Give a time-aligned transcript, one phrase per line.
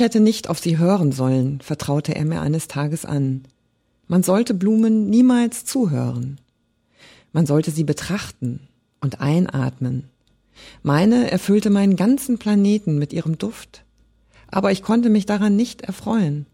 [0.00, 3.42] hätte nicht auf sie hören sollen, vertraute er mir eines Tages an.
[4.06, 6.40] Man sollte Blumen niemals zuhören.
[7.32, 8.60] Man sollte sie betrachten
[9.00, 10.04] und einatmen.
[10.82, 13.84] Meine erfüllte meinen ganzen Planeten mit ihrem Duft.
[14.48, 16.46] Aber ich konnte mich daran nicht erfreuen.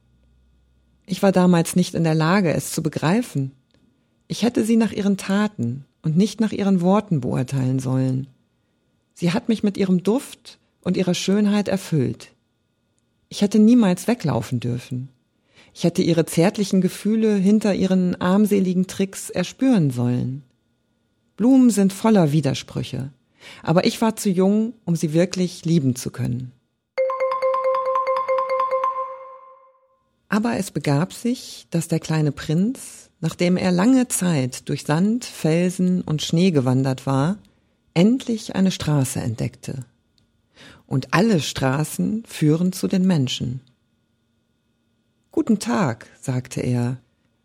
[1.04, 3.52] Ich war damals nicht in der Lage, es zu begreifen.
[4.28, 8.28] Ich hätte sie nach ihren Taten und nicht nach ihren Worten beurteilen sollen.
[9.14, 12.30] Sie hat mich mit ihrem Duft und ihrer Schönheit erfüllt.
[13.28, 15.10] Ich hätte niemals weglaufen dürfen.
[15.74, 20.42] Ich hätte ihre zärtlichen Gefühle hinter ihren armseligen Tricks erspüren sollen.
[21.36, 23.12] Blumen sind voller Widersprüche,
[23.62, 26.52] aber ich war zu jung, um sie wirklich lieben zu können.
[30.28, 36.02] Aber es begab sich, dass der kleine Prinz, nachdem er lange Zeit durch Sand, Felsen
[36.02, 37.38] und Schnee gewandert war,
[37.94, 39.84] endlich eine Straße entdeckte.
[40.86, 43.60] Und alle Straßen führen zu den Menschen.
[45.30, 46.98] Guten Tag, sagte er.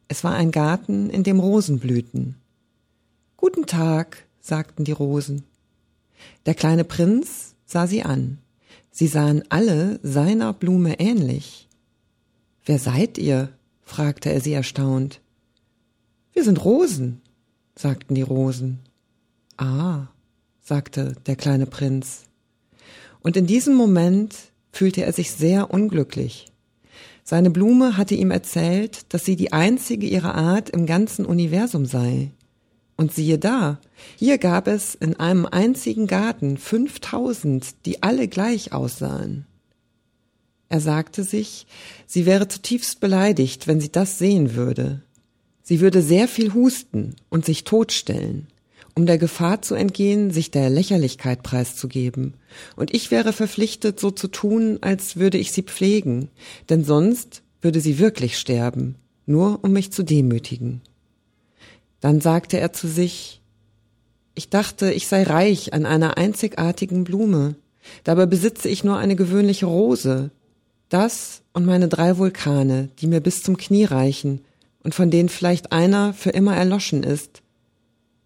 [0.07, 2.35] Es war ein Garten, in dem Rosen blühten.
[3.37, 5.43] Guten Tag, sagten die Rosen.
[6.45, 8.39] Der kleine Prinz sah sie an.
[8.91, 11.67] Sie sahen alle seiner Blume ähnlich.
[12.65, 13.49] Wer seid ihr?
[13.81, 15.19] fragte er sie erstaunt.
[16.31, 17.21] Wir sind Rosen,
[17.75, 18.79] sagten die Rosen.
[19.57, 20.07] Ah,
[20.61, 22.25] sagte der kleine Prinz.
[23.23, 24.35] Und in diesem Moment
[24.71, 26.47] fühlte er sich sehr unglücklich.
[27.23, 32.31] Seine Blume hatte ihm erzählt, dass sie die einzige ihrer Art im ganzen Universum sei.
[32.97, 33.79] Und siehe da,
[34.17, 39.45] hier gab es in einem einzigen Garten fünftausend, die alle gleich aussahen.
[40.69, 41.65] Er sagte sich,
[42.05, 45.01] sie wäre zutiefst beleidigt, wenn sie das sehen würde.
[45.61, 48.47] Sie würde sehr viel husten und sich totstellen,
[48.95, 52.35] um der Gefahr zu entgehen, sich der Lächerlichkeit preiszugeben.
[52.75, 56.29] Und ich wäre verpflichtet, so zu tun, als würde ich sie pflegen,
[56.69, 58.95] denn sonst würde sie wirklich sterben,
[59.25, 60.81] nur um mich zu demütigen.
[62.01, 63.41] Dann sagte er zu sich,
[64.35, 67.55] ich dachte, ich sei reich an einer einzigartigen Blume,
[68.03, 70.31] dabei besitze ich nur eine gewöhnliche Rose,
[70.89, 74.41] das und meine drei Vulkane, die mir bis zum Knie reichen
[74.83, 77.41] und von denen vielleicht einer für immer erloschen ist.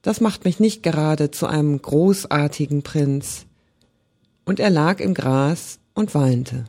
[0.08, 3.46] Das macht mich nicht gerade zu einem großartigen Prinz.
[4.46, 6.64] Und er lag im Gras und weinte.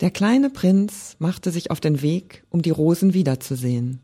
[0.00, 4.00] Der kleine Prinz machte sich auf den Weg, um die Rosen wiederzusehen.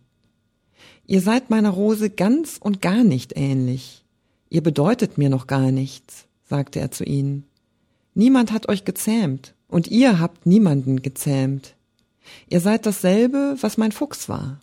[1.06, 4.04] Ihr seid meiner Rose ganz und gar nicht ähnlich.
[4.50, 7.44] Ihr bedeutet mir noch gar nichts, sagte er zu ihnen.
[8.12, 11.76] Niemand hat euch gezähmt und ihr habt niemanden gezähmt.
[12.50, 14.60] Ihr seid dasselbe, was mein Fuchs war.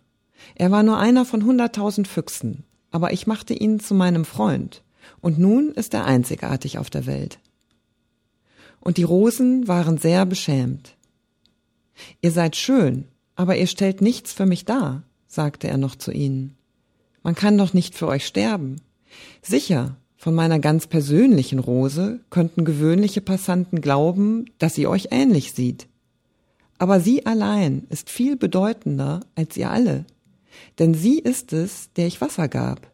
[0.56, 4.84] Er war nur einer von hunderttausend Füchsen, aber ich machte ihn zu meinem Freund,
[5.22, 7.40] und nun ist er einzigartig auf der Welt.
[8.80, 10.96] Und die Rosen waren sehr beschämt.
[12.22, 13.06] Ihr seid schön,
[13.36, 16.56] aber ihr stellt nichts für mich dar, sagte er noch zu ihnen.
[17.24, 18.78] Man kann doch nicht für euch sterben.
[19.42, 25.88] Sicher, von meiner ganz persönlichen Rose könnten gewöhnliche Passanten glauben, dass sie euch ähnlich sieht.
[26.80, 30.06] Aber sie allein ist viel bedeutender als ihr alle,
[30.80, 32.92] denn sie ist es, der ich Wasser gab.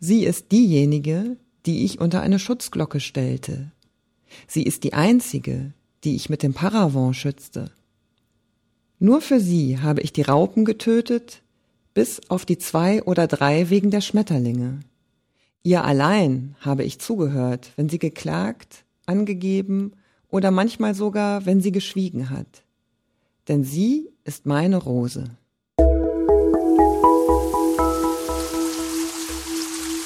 [0.00, 3.72] Sie ist diejenige, die ich unter eine Schutzglocke stellte.
[4.46, 5.72] Sie ist die einzige,
[6.02, 7.70] die ich mit dem Paravent schützte.
[8.98, 11.42] Nur für sie habe ich die Raupen getötet,
[11.94, 14.80] bis auf die zwei oder drei wegen der Schmetterlinge.
[15.62, 19.92] Ihr allein habe ich zugehört, wenn sie geklagt, angegeben
[20.28, 22.64] oder manchmal sogar, wenn sie geschwiegen hat.
[23.48, 25.24] Denn sie ist meine Rose.